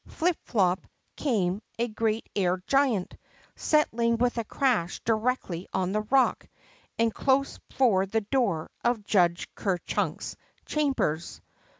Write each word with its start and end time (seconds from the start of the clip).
Flip, 0.07 0.35
flop 0.45 0.87
came 1.15 1.61
a 1.77 1.87
great 1.87 2.27
air 2.35 2.63
giant, 2.65 3.15
settling 3.55 4.17
with 4.17 4.39
a 4.39 4.43
crash 4.43 4.99
directly 5.01 5.67
on 5.73 5.91
the 5.91 6.01
rock, 6.01 6.47
and 6.97 7.13
close 7.13 7.59
before 7.69 8.07
the 8.07 8.21
door 8.21 8.71
of 8.83 9.03
Judge 9.05 9.47
Ker 9.53 9.77
Chunk's 9.85 10.35
cham 10.65 10.93
bers. 10.93 11.39